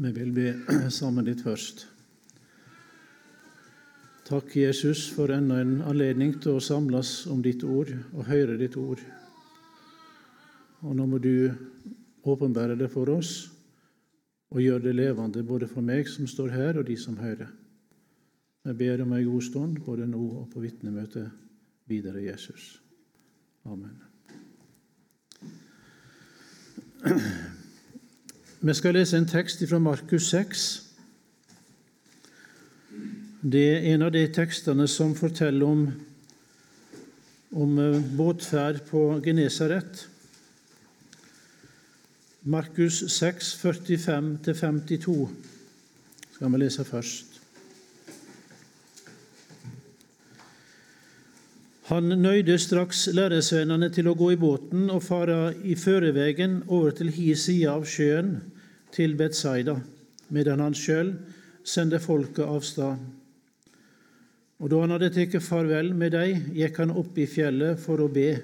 [0.00, 0.54] Vi vil be
[0.88, 1.82] sammen litt først.
[4.24, 8.78] Takk, Jesus, for enda en anledning til å samles om ditt ord og høre ditt
[8.80, 9.02] ord.
[10.86, 11.50] Og nå må du
[12.24, 13.50] åpenbære det for oss
[14.54, 17.52] og gjøre det levende både for meg som står her, og de som hører.
[18.64, 21.28] Jeg ber om en god stund, både nå og på vitnemøtet
[21.90, 22.80] videre, Jesus.
[23.68, 24.00] Amen.
[28.60, 30.62] Vi skal lese en tekst fra Markus 6.
[33.40, 35.86] Det er en av de tekstene som forteller om,
[37.56, 40.02] om eh, båtferd på Genesaret.
[42.42, 45.16] Markus 6, 45-52
[46.34, 47.29] skal vi lese først.
[51.90, 57.08] Han nøyde straks læresvennene til å gå i båten og fare i førevegen over til
[57.10, 58.36] hi side av sjøen,
[58.94, 59.74] til Betsaida,
[60.30, 61.10] medan han sjøl
[61.66, 63.00] sendte folket av stad.
[64.62, 68.06] Og da han hadde tatt farvel med dem, gikk han opp i fjellet for å
[68.12, 68.36] be.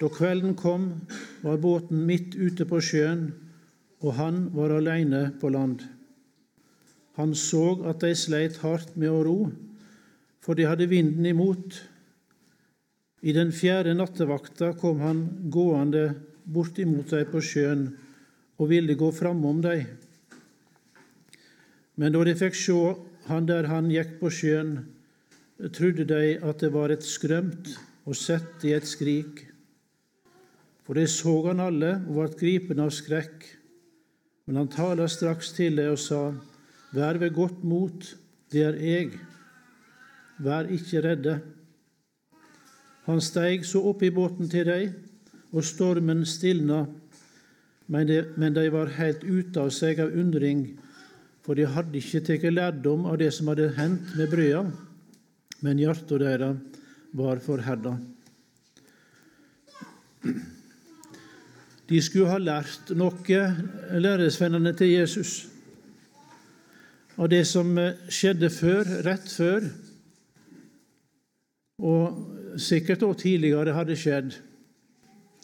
[0.00, 0.88] Da kvelden kom,
[1.46, 3.28] var båten midt ute på sjøen,
[4.02, 5.86] og han var alene på land.
[7.14, 9.38] Han så at de sleit hardt med å ro,
[10.42, 11.78] for de hadde vinden imot.
[13.22, 15.20] I den fjerde nattevakta kom han
[15.54, 16.08] gående
[16.44, 17.84] bortimot dem på sjøen
[18.58, 19.86] og ville gå framom dem.
[21.94, 22.78] Men da de fikk se
[23.28, 24.74] han der han gikk på sjøen,
[25.70, 27.70] trodde de at det var et skrømt,
[28.02, 29.44] og sett i et skrik.
[30.82, 33.44] For de så han alle og ble gripen av skrekk.
[34.48, 36.32] Men han tala straks til dem og sa,
[36.92, 38.02] Vær ved godt mot,
[38.50, 39.12] det er jeg.
[40.42, 41.36] Vær ikke redde.
[43.08, 44.92] Han steig så opp i båten til dem,
[45.52, 46.84] og stormen stilna,
[47.90, 48.08] men
[48.54, 50.64] de, var helt ute av seg av undring,
[51.42, 54.62] for de hadde ikke tatt lærdom av det som hadde hendt med brøda,
[55.62, 56.60] men hjertet deres
[57.12, 57.96] var forherda.
[61.90, 63.40] De skulle ha lært noe,
[63.98, 65.32] læresvennene til Jesus,
[67.18, 67.74] av det som
[68.08, 69.66] skjedde før, rett før,
[71.82, 74.36] og sikkert òg tidligere hadde skjedd.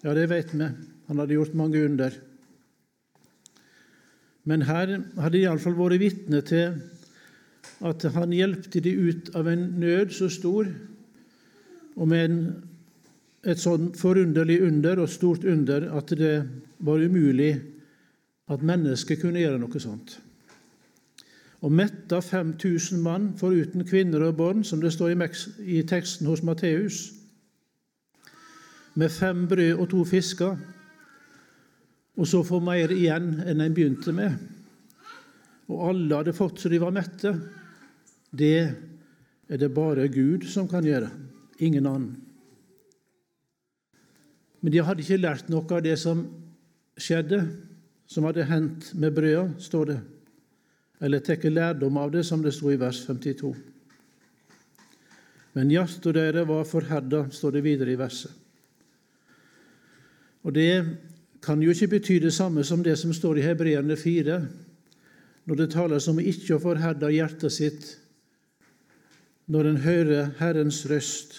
[0.04, 0.68] Ja, det vet vi.
[1.08, 2.14] Han hadde gjort mange under.
[4.48, 6.78] Men her hadde de iallfall vært vitne til
[7.84, 10.70] at han hjelpte de ut av en nød så stor,
[11.98, 12.38] og med en,
[13.48, 16.36] et sånn forunderlig under og stort under at det
[16.84, 17.52] var umulig
[18.48, 20.16] at mennesket kunne gjøre noe sånt.
[21.60, 25.16] Og metta 5000 mann, foruten kvinner og barn, som det står
[25.58, 27.12] i teksten hos Matteus,
[28.94, 30.56] med fem brød og to fisker,
[32.18, 34.38] og så få mer igjen enn en begynte med.
[35.70, 37.34] Og alle hadde fått så de var mette.
[38.30, 38.58] Det
[39.48, 41.10] er det bare Gud som kan gjøre,
[41.58, 42.16] ingen annen.
[44.60, 46.24] Men de hadde ikke lært noe av det som
[46.98, 47.44] skjedde,
[48.10, 49.98] som hadde hendt med brøda, står det.
[51.00, 53.52] Eller tatt lærdom av det, som det sto i vers 52.
[55.54, 58.32] Men hjertet deres var forherda, står det videre i verset.
[60.42, 60.72] Og Det
[61.42, 64.38] kan jo ikke bety det samme som det som står i Hebreerne 4,
[65.46, 67.86] når det tales om ikke å forherde hjertet sitt
[69.48, 71.38] når en hører Herrens røst.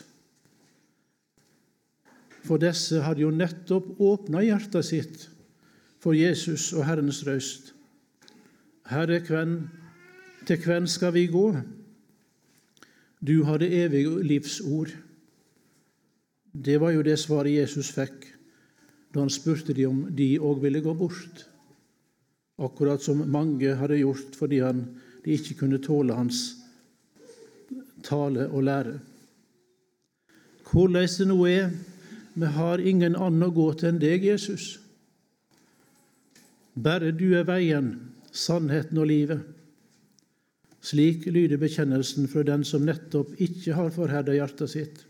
[2.47, 5.27] For disse hadde jo nettopp åpna hjertet sitt
[6.01, 7.73] for Jesus og Herrens røst.
[8.89, 9.21] Herre,
[10.47, 11.55] til hvem skal vi gå?
[13.27, 14.89] Du har det evige livs ord.
[16.65, 18.25] Det var jo det svaret Jesus fikk
[19.13, 21.45] da han spurte de om de òg ville gå bort,
[22.61, 24.83] akkurat som mange hadde gjort fordi han,
[25.25, 26.43] de ikke kunne tåle hans
[28.05, 28.99] tale og lære.
[30.71, 31.71] Hvordan det nå er,
[32.35, 34.77] vi har ingen annen å gå til enn deg, Jesus.
[36.77, 37.89] Bare du er veien,
[38.31, 39.43] sannheten og livet.
[40.81, 45.01] Slik lyder bekjennelsen fra den som nettopp ikke har forherda hjertet sitt.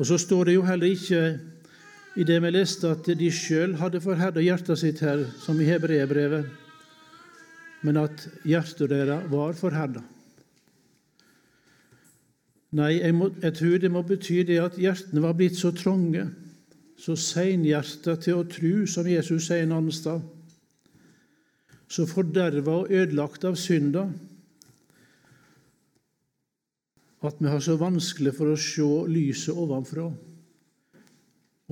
[0.00, 1.22] Og så står det jo heller ikke
[2.18, 6.48] i det vi leste at de sjøl hadde forherda hjertet sitt her, som i hebreerbrevet,
[7.82, 10.02] men at hjertet deres var forherda.
[12.72, 16.24] Nei, jeg, må, jeg, tror det må bety det at hjertene var blitt så trange,
[16.96, 20.22] så seinhjerta til å tru, som Jesus sier en annen sted,
[21.92, 24.06] så forderva og ødelagt av synda
[27.22, 30.08] at vi har så vanskelig for å se lyset ovenfra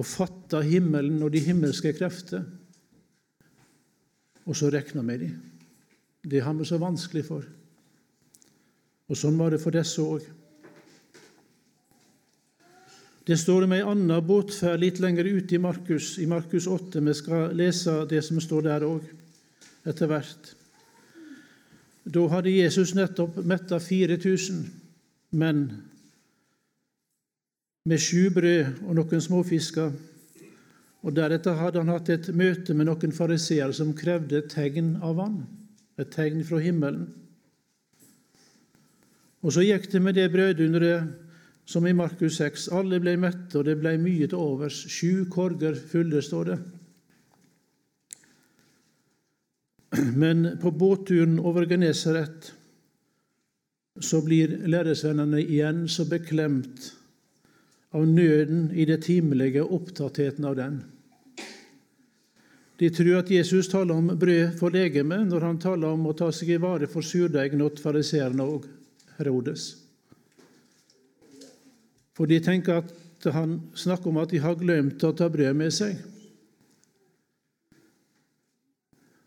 [0.00, 2.44] og fatte himmelen og de himmelske krefter.
[4.46, 5.34] og så regna vi dem.
[6.22, 7.44] Det har vi så vanskelig for.
[9.06, 10.24] Og sånn var det for disse òg.
[13.26, 17.00] Det står om ei anna båtferd litt lenger ute i Markus, i Markus 8.
[17.04, 19.04] Vi skal lese det som står der òg,
[19.88, 20.54] etter hvert.
[22.04, 24.64] Da hadde Jesus nettopp metta 4000
[25.36, 25.64] menn
[27.88, 29.92] med sju brød og noen småfisker.
[31.00, 35.20] Og Deretter hadde han hatt et møte med noen fariseere som krevde et tegn av
[35.22, 35.38] han,
[36.00, 37.08] et tegn fra himmelen.
[39.40, 41.08] Og så gikk det med det brødunderet
[41.70, 42.68] som i Markus 6.
[42.76, 44.82] Alle ble mette, og det ble mye til overs.
[44.90, 46.58] Sju korger fulle, står det.
[49.90, 52.52] Men på båtturen over Genesaret
[54.24, 56.92] blir læresvennene igjen så beklemt
[57.90, 60.78] av nøden i det timelige og opptattheten av den.
[62.80, 66.30] De tror at Jesus taler om brød for legeme når han taler om å ta
[66.32, 68.68] seg i vare for surdeigen åt fariseerne og
[69.18, 69.74] Herodes.
[72.16, 75.74] For de tenker at han snakker om at de har glemt å ta brød med
[75.76, 75.98] seg.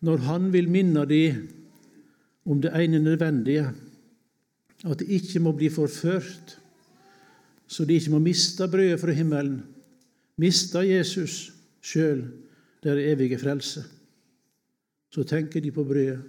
[0.04, 1.48] Når han vil minne dem
[2.46, 3.70] om det ene nødvendige,
[4.84, 6.58] at de ikke må bli forført,
[7.68, 9.62] så de ikke må miste brødet fra himmelen,
[10.38, 12.26] miste Jesus sjøl,
[12.84, 13.84] der evige frelse.
[15.14, 16.20] Så tenker de på brødet,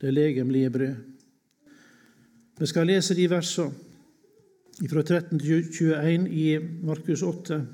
[0.00, 0.94] det legemlige brød.
[2.58, 3.72] Vi skal lese de versene
[4.90, 7.66] fra 13 til 21 i Markus 8.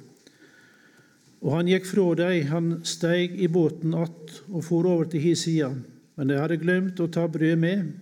[1.44, 5.34] Og han gikk fra dem, han steig i båten att og for over til hi
[5.34, 5.70] sida.
[6.16, 7.92] Men de hadde glemt å ta brød med,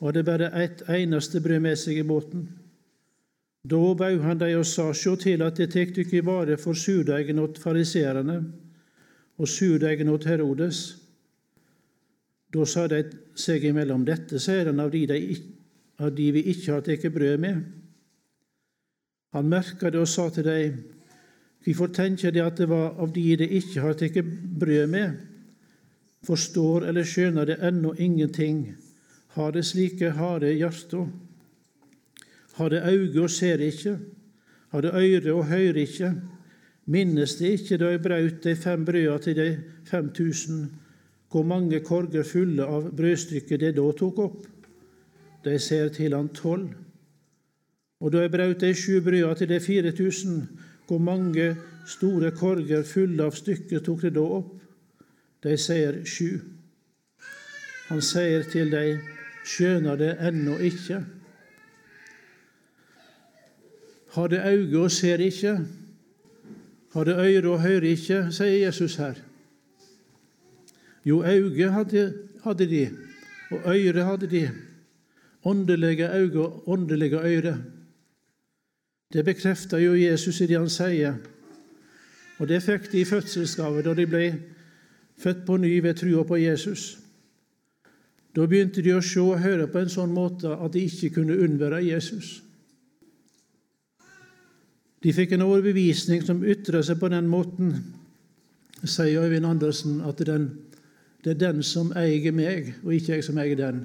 [0.00, 2.46] og hadde bare ett eneste brød med seg i båten.
[3.66, 6.74] Da bød han dem og sa, sjå til at de tek dykk i vare for
[6.74, 8.38] surdeigen åt fariseerne
[9.36, 10.96] og surdeigen åt Herodes.
[12.54, 13.02] Da sa de
[13.36, 15.36] seg imellom, dette sier han av de, de,
[16.00, 17.64] av de vi ikke har tatt brød med.
[19.36, 20.78] Han merka det og sa til dem,
[21.66, 24.20] Hvorfor tenker de at det var av de de ikke har tatt
[24.58, 25.16] brød med?
[26.22, 28.76] Forstår eller skjønner de ennå ingenting?
[29.34, 31.08] Har de slike harde hjerter?
[32.54, 33.98] Har de øyne og ser ikke?
[34.70, 36.12] Har de øyre og hører ikke?
[36.86, 39.58] Minnes de ikke da jeg braut de fem brødene til de
[39.90, 40.70] 5000,
[41.30, 44.46] hvor mange korger fulle av brødstykker de da tok opp?
[45.44, 46.70] De ser til han tolv.
[48.00, 50.46] Og da jeg braut de sju brødene til de 4000,
[50.90, 51.56] og mange
[51.86, 54.52] store korger fulle av stykker tok de da opp.
[55.42, 56.40] De sier sju.
[57.88, 59.02] Han sier til dem,
[59.46, 61.02] skjønar det ennå ikke.
[64.16, 65.58] Har det auge og ser ikke?
[66.94, 68.22] Har det øyre og hører ikke?
[68.32, 69.18] sier Jesus her.
[71.06, 72.06] Jo, auge hadde,
[72.42, 72.84] hadde de,
[73.50, 74.50] og øyre hadde de.
[75.46, 77.56] Åndelige auge og åndelige øyre.
[79.12, 81.18] Det bekrefter jo Jesus i det han sier.
[82.38, 84.26] Og det fikk de i fødselsgave da de ble
[85.22, 86.96] født på ny ved trua på Jesus.
[88.36, 91.38] Da begynte de å se og høre på en sånn måte at de ikke kunne
[91.40, 92.42] unnvære Jesus.
[95.00, 97.72] De fikk en overbevisning som ytra seg på den måten,
[98.84, 100.50] sier Øyvind Andersen, at den,
[101.24, 103.80] det er den som eier meg, og ikke jeg som eier den.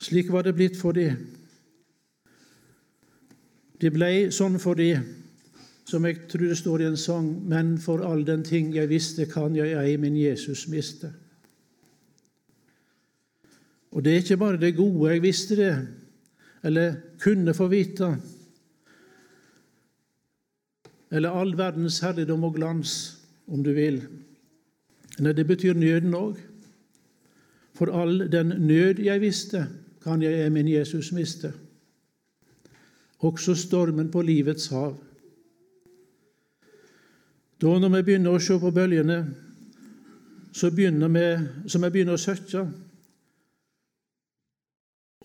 [0.00, 1.18] Slik var det blitt for dem.
[3.80, 4.94] Det ble sånn for de,
[5.86, 9.26] som jeg tror det står i en sang, men for all den ting jeg visste,
[9.28, 11.12] kan jeg ei min Jesus miste.
[13.92, 15.74] Og det er ikke bare det gode jeg visste det,
[16.66, 18.08] eller kunne få vite,
[21.12, 22.96] eller all verdens herligdom og glans,
[23.46, 24.00] om du vil.
[25.22, 26.40] Nei, det betyr nøden òg.
[27.76, 29.66] For all den nød jeg visste,
[30.02, 31.52] kan jeg ei min Jesus miste
[33.18, 34.96] også stormen på livets hav.
[37.60, 39.20] Da når vi begynner å se på bølgene,
[40.52, 41.24] så begynner vi,
[41.68, 42.66] så vi begynner å søkke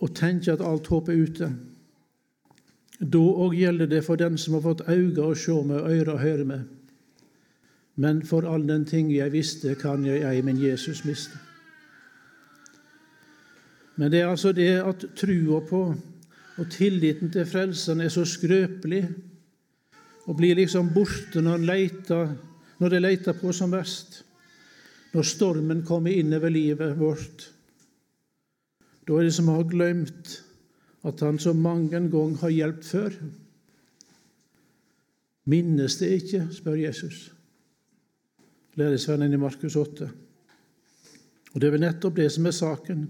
[0.01, 1.50] og tenke at alt håp er ute.
[3.01, 6.13] Da òg gjelder det for den som har fått øyne å se med og ører
[6.15, 6.63] å høre med.
[7.95, 11.38] Men for all den ting jeg visste, kan jeg ei min Jesus miste.
[13.95, 15.81] Men det er altså det at trua på
[16.62, 19.01] og tilliten til Frelseren er så skrøpelig
[20.30, 22.36] og blir liksom borte når, leter,
[22.80, 24.22] når det leter på som verst.
[25.12, 27.50] Når stormen kommer innover livet vårt.
[29.08, 30.38] Da er det som å ha glemt
[31.01, 33.15] at Han så mange ganger har hjulpet før.
[35.50, 37.32] Minnes det ikke, spør Jesus.
[38.75, 40.06] læresvennen i Markus 8.
[41.51, 43.01] Og det er vel nettopp det som er saken.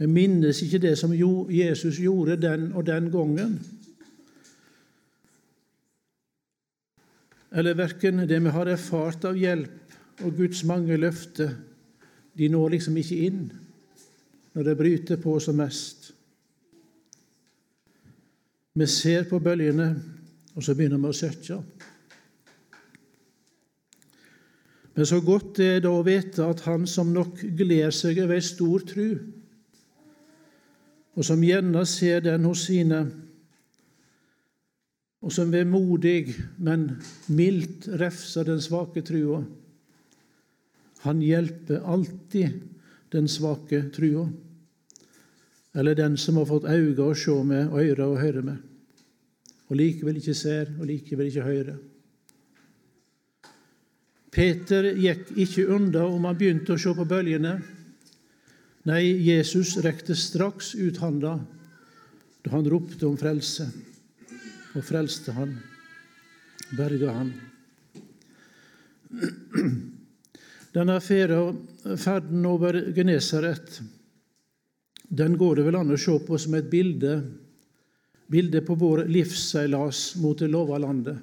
[0.00, 3.58] Vi minnes ikke det som Jesus gjorde den og den gangen.
[7.52, 11.52] Eller verken det vi har erfart av hjelp og Guds mange løfter,
[12.38, 13.42] de når liksom ikke inn
[14.54, 16.08] når det bryter på som mest.
[18.74, 19.90] Vi ser på bølgene,
[20.54, 21.58] og så begynner vi å søke.
[24.94, 28.38] Men så godt det er da å vite at han som nok gleder seg over
[28.38, 29.06] ei stor tru,
[31.16, 33.00] og som gjerne ser den hos sine,
[35.20, 36.86] og som vemodig, men
[37.28, 39.42] mildt refser den svake trua.
[41.04, 42.56] Han hjelper alltid
[43.12, 44.24] den svake trua,
[45.74, 48.56] eller den som har fått øyne å se med og ører å høre med,
[49.68, 51.78] og likevel ikke ser og likevel ikke hører.
[54.30, 57.56] Peter gikk ikke unna om han begynte å se på bølgene.
[58.90, 61.36] Nei, Jesus rekte straks ut handa
[62.42, 63.66] da han ropte om frelse,
[64.74, 65.52] og frelste han,
[66.74, 67.28] berga han.
[70.74, 73.78] Denne ferden over Genesaret
[75.10, 77.20] den går det vel an å se på som et bilde,
[78.30, 81.18] bilde på vår livsseilas mot det lova landet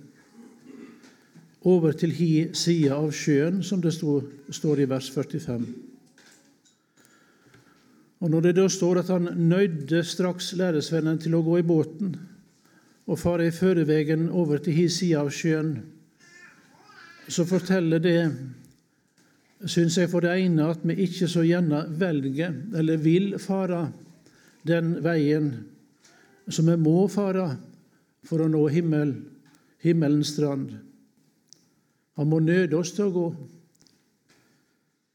[1.67, 5.86] over til hi side av sjøen, som det står i vers 45.
[8.19, 12.15] Og Når det da står at han nøydde straks læresvennen til å gå i båten
[13.07, 15.77] og fare i førevegen over til hi side av sjøen,
[17.29, 18.19] så forteller det,
[19.65, 23.85] syns jeg for det ene, at vi ikke så gjerne velger eller vil fare
[24.67, 25.51] den veien
[26.49, 27.51] som vi må fare
[28.27, 29.13] for å nå himmel,
[29.83, 30.73] himmelens strand.
[32.17, 33.27] Han må nøde oss til å gå.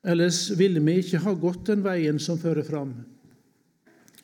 [0.03, 2.95] Ellers ville vi ikke ha gått den veien som fører fram.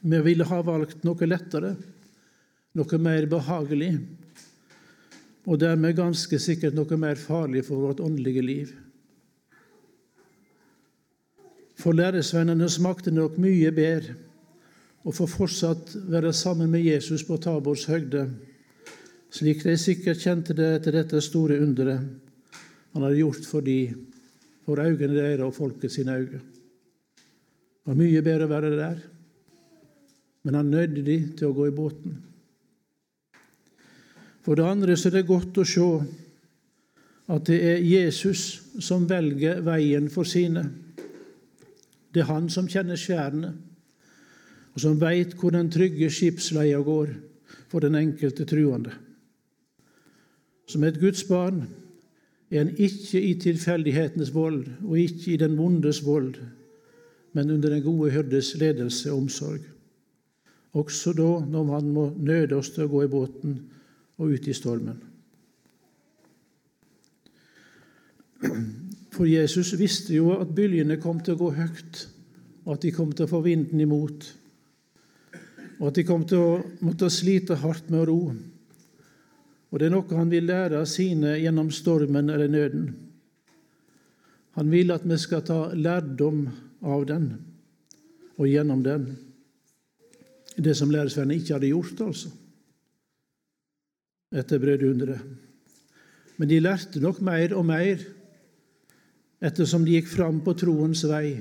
[0.01, 1.75] Vi ville ha valgt noe lettere,
[2.79, 3.93] noe mer behagelig,
[5.49, 8.75] og dermed ganske sikkert noe mer farlig for vårt åndelige liv.
[11.79, 14.17] For læresvennene smakte nok mye bedre
[15.07, 18.27] å få fortsatt være sammen med Jesus på Tabors høgde,
[19.31, 22.03] slik de sikkert kjente det etter dette store underet
[22.95, 23.95] han hadde gjort for, de,
[24.69, 26.41] for øynene deres og folket sine øyne.
[26.41, 28.99] Det var mye bedre å være der,
[30.45, 32.19] men han nødde de til å gå i båten.
[34.45, 35.89] For det andre så er det godt å se
[37.33, 38.45] at det er Jesus
[38.85, 40.67] som velger veien for sine.
[42.13, 43.55] Det er han som kjenner skjærene,
[44.77, 47.17] og som veit hvor den trygge skipsleia går
[47.73, 48.93] for den enkelte truende.
[50.69, 51.65] Som et Guds barn
[52.51, 56.35] er en ikke i tilfeldighetenes vold og ikke i den vondes vold,
[57.37, 59.61] men under den gode hyrdes ledelse og omsorg.
[60.73, 63.59] Også da når man må nøde oss til å gå i båten
[64.19, 64.99] og ut i stormen.
[69.13, 72.05] For Jesus visste jo at byljene kom til å gå høyt,
[72.65, 74.29] og at de kom til å få vinden imot,
[75.79, 76.53] og at de kom til å
[76.87, 78.21] måtte slite hardt med å ro.
[79.69, 82.89] Og det er noe han vil lære sine gjennom stormen eller nøden.
[84.57, 86.47] Han vil at vi skal ta lærdom
[86.83, 87.29] av den
[88.39, 89.11] og gjennom den.
[90.59, 92.31] Det som læresvennen ikke hadde gjort, altså,
[94.35, 95.21] etter brødunderet.
[96.39, 98.03] Men de lærte nok mer og mer
[99.43, 101.37] ettersom de gikk fram på troens vei,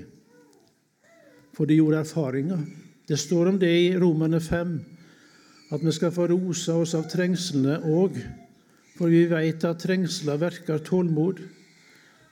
[1.57, 2.61] for de gjorde erfaringer.
[3.07, 4.75] Det står om det i Romerne 5
[5.71, 8.19] at vi skal få rosa oss av trengslene òg,
[8.97, 11.41] for vi veit at trengsler verker tålmod.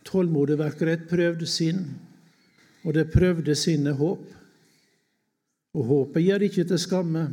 [0.06, 1.84] Tålmodet verker et prøvd sinn,
[2.86, 4.24] og det prøvde sinnet håp.
[5.76, 7.26] Og håpet gjør ikke til skamme,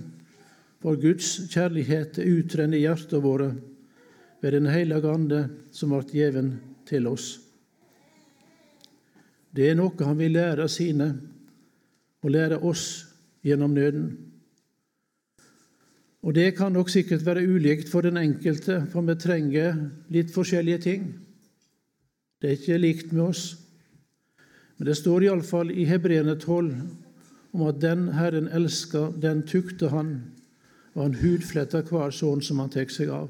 [0.83, 3.53] for Guds kjærlighet er utrenner i hjertet våre
[4.43, 6.49] ved Den hellige Ande som ble gjeven
[6.89, 7.37] til oss.
[9.55, 11.13] Det er noe han vil lære sine,
[12.23, 13.05] og lære oss
[13.47, 14.32] gjennom nøden.
[16.23, 19.79] Og det kan nok sikkert være ulikt for den enkelte, for vi trenger
[20.15, 21.09] litt forskjellige ting.
[22.43, 23.43] Det er ikke likt med oss.
[24.79, 26.75] Men det står iallfall i Hebreerne 12
[27.53, 30.15] om at den Herren elska, den tukte han,
[30.95, 33.29] og han hudfletta hver sånn som han tar seg av.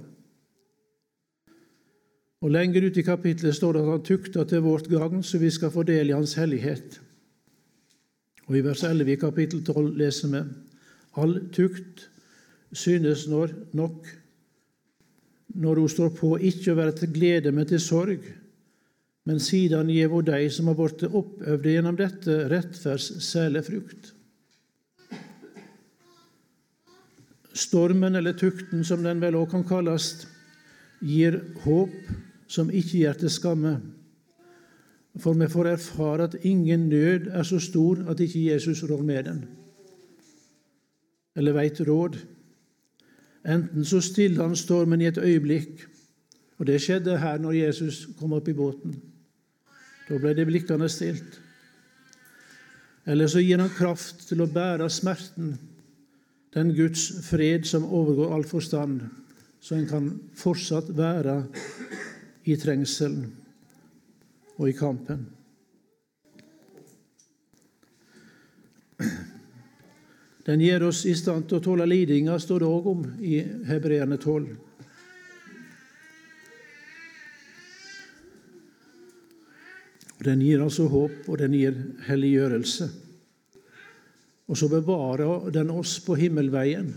[2.43, 5.51] Og Lenger ute i kapittelet står det at han tukta til vårt gagn, så vi
[5.51, 7.01] skal få del i Hans hellighet.
[8.49, 10.43] Og I vers 11 i kapittel 12 leser vi
[11.23, 12.09] all tukt
[12.73, 14.09] synes når nok
[15.55, 18.25] når hun står på, ikke å være til glede, men til sorg,
[19.29, 24.15] men siden gjev hun dei som har blitt oppøvde gjennom dette, rettferds selefrukt.
[27.53, 30.25] Stormen, eller tukten som den vel òg kan kalles,
[31.05, 31.93] gir håp
[32.51, 33.77] som ikke gjør til skamme.
[35.21, 39.29] For vi får erfare at ingen nød er så stor at ikke Jesus rår med
[39.29, 39.43] den,
[41.37, 42.17] eller veit råd.
[43.45, 45.87] Enten så stiller han stormen i et øyeblikk,
[46.59, 48.95] og det skjedde her når Jesus kom opp i båten.
[50.09, 51.41] Da ble det blikkene stilt.
[53.07, 55.57] Eller så gir han kraft til å bære smerten,
[56.55, 59.01] den Guds fred som overgår all forstand,
[59.63, 61.39] så en kan fortsatt være
[62.45, 63.31] i trengselen
[64.59, 65.25] og i kampen.
[70.47, 74.19] Den gjør oss i stand til å tåle lidinga, står det òg om i Hebreerne
[74.19, 74.49] 12.
[80.23, 82.89] Den gir altså håp, og den gir helliggjørelse.
[84.51, 86.93] Og så bevarer den oss på himmelveien.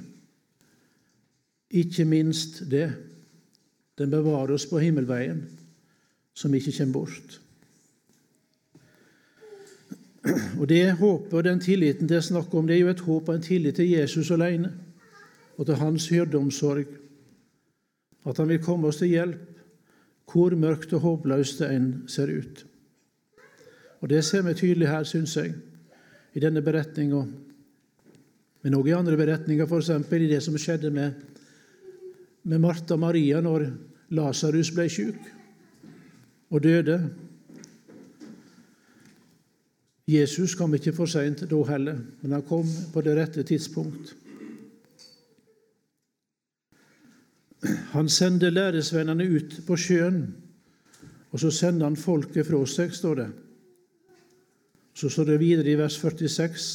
[1.74, 2.90] Ikke minst det.
[3.98, 5.42] Den bevarer oss på himmelveien,
[6.36, 7.40] som ikke kommer bort.
[10.60, 13.30] Og Det håpet og den tilliten det er snakk om, det er jo et håp
[13.30, 14.72] og en tillit til Jesus alene
[15.58, 16.88] og til hans hyrdeomsorg.
[18.26, 19.44] At han vil komme oss til hjelp,
[20.32, 22.66] hvor mørkt og håpløst det enn ser ut.
[24.02, 25.54] Og Det ser vi tydelig her, syns jeg,
[26.34, 27.22] i denne beretninga.
[28.64, 29.90] Men òg i andre beretninger, f.eks.
[30.12, 31.14] i det som skjedde med,
[32.44, 33.70] med Martha og Maria når
[34.10, 35.18] Lasarus ble syk
[36.52, 37.00] og døde.
[40.06, 44.14] Jesus kom ikke for seint da heller, men han kom på det rette tidspunkt.
[47.96, 50.28] Han sendte læresvennene ut på sjøen,
[51.32, 53.30] og så sendte han folket fra seg, står det.
[54.96, 56.68] Så står det videre i vers 46,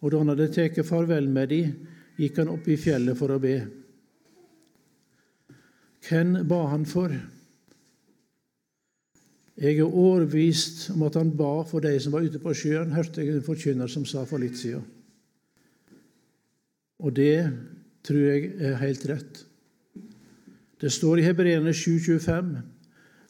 [0.00, 1.74] og da han hadde tatt farvel med dem,
[2.16, 3.56] gikk han opp i fjellet for å be.
[6.06, 7.10] Hvem ba han for?
[9.56, 13.22] Jeg er overbevist om at han ba for de som var ute på sjøen, hørte
[13.22, 14.84] jeg en forkynner som sa for litt siden.
[17.00, 17.48] Og det
[18.04, 19.40] tror jeg er helt rett.
[20.80, 22.52] Det står i Hebreerne 7,25.: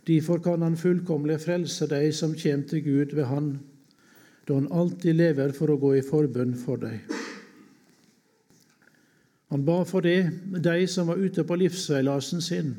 [0.06, 3.58] Derfor kan Han fullkomlig frelse de som kommer til Gud ved Han,
[4.48, 7.00] da Han alltid lever for å gå i forbønn for dem.
[9.50, 12.74] Han ba for det, de som var ute på livsveilasen sin,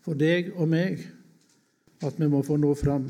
[0.00, 1.04] for deg og meg
[2.02, 3.06] at vi må få nå fram.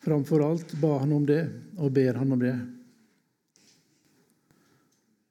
[0.00, 1.42] Framfor alt ba han om det,
[1.76, 2.56] og ber han om det.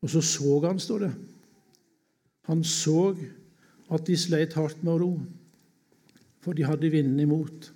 [0.04, 1.12] Og så så han, står det.
[2.48, 3.14] Han så
[3.90, 5.12] at de sleit hardt med å ro,
[6.40, 7.72] for de hadde vinden imot,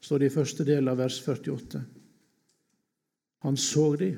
[0.00, 1.82] står det i første del av vers 48.
[3.44, 4.12] Han så de.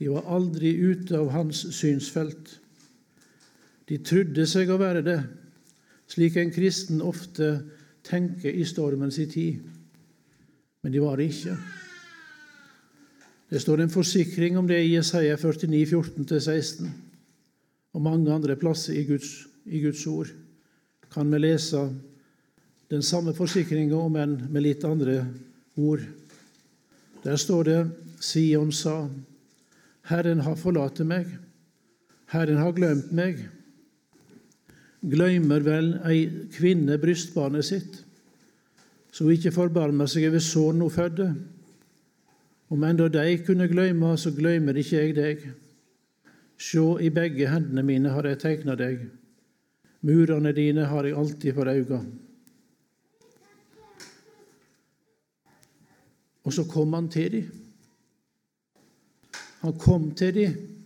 [0.00, 2.56] De var aldri ute av hans synsfelt.
[3.90, 5.18] De trodde seg å være det,
[6.10, 7.52] slik en kristen ofte
[8.06, 9.60] tenke i stormens tid.
[10.82, 11.56] Men de var det ikke.
[13.50, 16.90] Det står en forsikring om det i Jesaja 49, 14-16,
[17.92, 19.32] og mange andre plasser i Guds,
[19.66, 20.30] i Guds ord
[21.10, 21.88] kan vi lese
[22.88, 25.24] den samme forsikringa, om enn med litt andre
[25.78, 26.02] ord.
[27.24, 27.80] Der står det
[28.22, 29.08] Sion sa,
[30.10, 31.26] Herren har forlatt meg,
[32.30, 33.42] Herren har glemt meg
[35.00, 38.00] gløymer vel ei kvinne brystbarnet sitt,
[39.10, 41.28] så hun ikke forbarmer seg over sønnen hun fødde.
[42.70, 45.46] Om enda de kunne gløyme, så gløymer ikke jeg deg.
[46.60, 49.08] Sjå, i begge hendene mine har jeg tegna deg.
[50.06, 52.02] Murene dine har jeg alltid for auga.
[56.44, 57.50] Og så kom han til dem.
[59.60, 60.79] Han kom til dem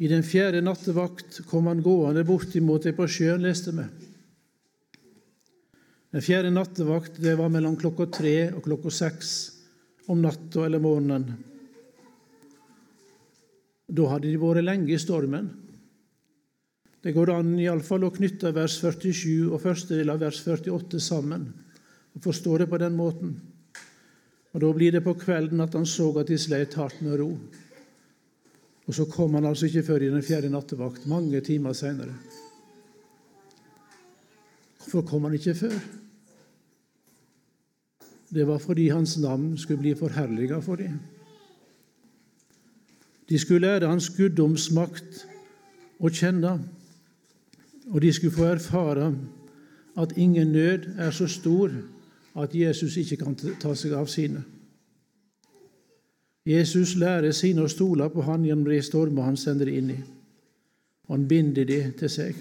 [0.00, 3.84] i den fjerde nattevakt kom han gående bortimot det på sjøen, leste vi.
[6.10, 9.34] Den fjerde nattevakt det var mellom klokka tre og klokka seks
[10.10, 11.28] om natta eller morgenen.
[13.90, 15.52] Da hadde de vært lenge i stormen.
[17.00, 21.50] Det går an iallfall å knytte vers 47 og første del av vers 48 sammen
[22.16, 23.36] og forstå det på den måten.
[24.50, 27.34] Og Da blir det på kvelden at han så at de sleit hardt med ro.
[28.90, 32.10] Og så kom han altså ikke før i den fjerde nattevakt, mange timer seinere.
[34.78, 35.76] Hvorfor kom han ikke før?
[38.34, 40.98] Det var fordi hans navn skulle bli forherliga for dem.
[43.28, 45.22] De skulle lære hans guddomsmakt
[46.02, 46.58] å kjenne,
[47.94, 49.12] og de skulle få erfare
[50.02, 51.70] at ingen nød er så stor
[52.42, 54.42] at Jesus ikke kan ta seg av sine.
[56.50, 59.98] Jesus lærer sine å stole på han gjennom de stormer han sender inn i.
[61.06, 62.38] Og han binder de til seg.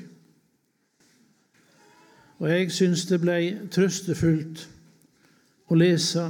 [2.39, 3.39] Og jeg syns det ble
[3.73, 4.63] trøstefullt
[5.69, 6.29] å lese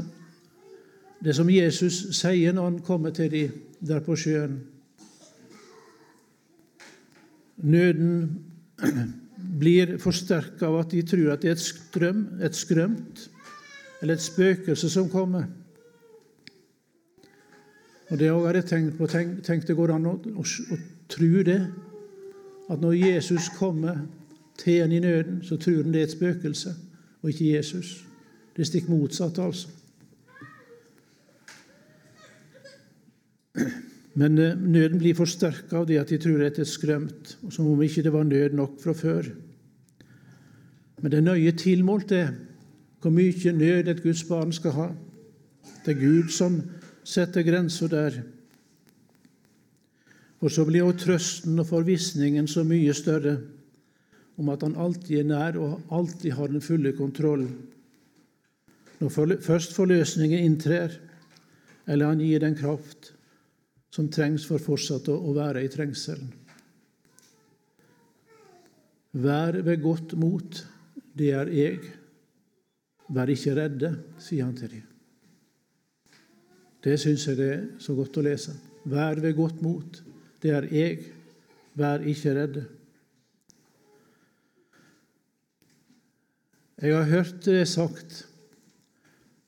[1.24, 3.44] det som Jesus sier når han kommer til de
[3.80, 4.58] der på sjøen.
[7.60, 8.14] Nøden
[9.62, 13.28] blir forsterka av at de tror at det er et, strøm, et skrømt
[14.02, 15.46] eller et spøkelse som kommer.
[18.10, 19.08] Og Det har jeg tenkt på.
[19.08, 20.78] Tenk, tenk det går an å, å, å
[21.10, 21.60] tro det.
[22.70, 24.02] At når Jesus kommer
[24.58, 26.74] til en i nøden, så tror en det er et spøkelse,
[27.22, 28.00] og ikke Jesus.
[28.56, 29.70] Det er stikk motsatt, altså.
[34.20, 37.70] Men eh, nøden blir forsterka av det at de tror det er skrømt, og som
[37.70, 39.30] om ikke det var nød nok fra før.
[41.00, 42.26] Men det er nøye tilmålt, det,
[43.02, 44.88] hvor mye nød et Guds barn skal ha.
[45.86, 46.60] Det er Gud som
[47.10, 48.20] setter grenser der.
[50.40, 53.40] Og så blir også trøsten og forvissningen så mye større
[54.40, 57.48] om at han alltid er nær og alltid har den fulle kontroll.
[59.00, 60.96] Når først forløsningen inntrer,
[61.88, 63.14] eller han gir den kraft
[63.92, 66.30] som trengs for fortsatt å være i trengselen.
[69.20, 70.62] Vær ved godt mot,
[71.18, 71.80] det er jeg.
[73.10, 74.99] Vær ikke redde, sier han til dem.
[76.84, 78.56] Det syns jeg det er så godt å lese.
[78.90, 80.04] Vær ved godt mot,
[80.42, 81.00] det er jeg.
[81.80, 82.66] Vær ikke redde.
[86.80, 88.24] Jeg har hørt det sagt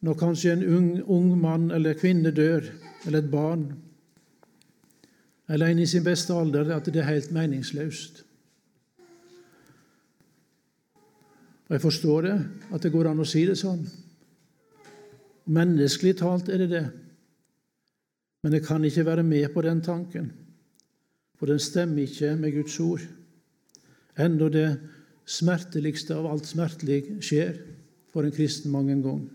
[0.01, 2.65] når kanskje en ung, ung mann eller kvinne dør,
[3.05, 3.69] eller et barn
[5.51, 8.23] eller en i sin beste alder, at det er helt meningsløst.
[11.67, 12.37] Og Jeg forstår det,
[12.71, 13.83] at det går an å si det sånn.
[15.51, 16.85] Menneskelig talt er det det.
[18.41, 20.31] Men jeg kan ikke være med på den tanken,
[21.37, 23.03] for den stemmer ikke med Guds ord.
[24.19, 24.69] Enda det
[25.25, 27.53] smerteligste av alt smertelig skjer
[28.13, 29.29] for en kristen mange ganger.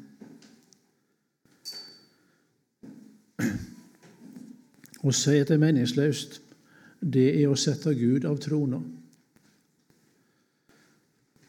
[5.07, 6.41] Å si at det er meningsløst,
[6.99, 8.81] det er å sette Gud av trona.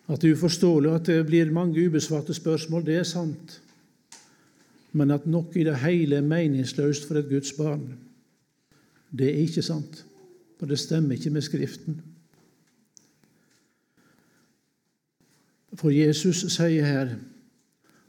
[0.07, 3.57] At det er uforståelig at det blir mange ubesvarte spørsmål, det er sant.
[4.93, 7.89] Men at noe i det hele er meningsløst for et Guds barn,
[9.11, 10.03] det er ikke sant.
[10.57, 11.99] For det stemmer ikke med Skriften.
[15.77, 17.11] For Jesus sier her,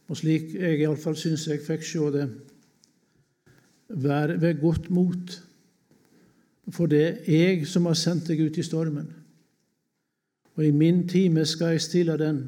[0.09, 2.29] og slik jeg iallfall syns jeg fikk se det
[3.88, 5.31] Vær ved godt mot,
[6.69, 9.07] for det er jeg som har sendt deg ut i stormen.
[10.59, 12.43] Og i min time skal jeg stille den,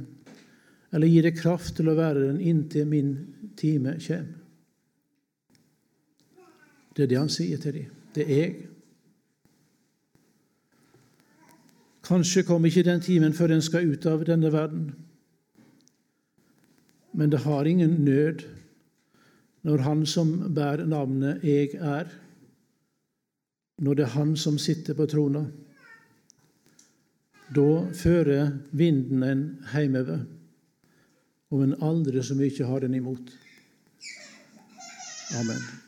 [0.92, 3.14] eller gi deg kraft til å være den inntil min
[3.56, 4.36] time kommer.
[6.96, 7.90] Det er det han sier til dem.
[8.14, 8.54] Det er jeg.
[12.10, 14.88] Kanskje kommer ikke den timen før en skal ut av denne verden.
[17.14, 18.42] Men det har ingen nød
[19.62, 22.12] når Han som bærer navnet 'Jeg er',
[23.78, 25.46] når det er Han som sitter på trona.
[27.54, 30.24] Da fører vinden en heimever,
[31.50, 33.32] om en andre som ikke har den imot.
[35.34, 35.79] Amen.